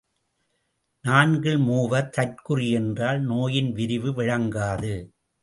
[1.05, 5.11] நான்கில் மூவர் தற்குறி என்றால், நோயின் விரிவு விளங்காது.